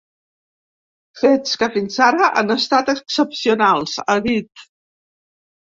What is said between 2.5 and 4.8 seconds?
estat excepcionals, ha dit.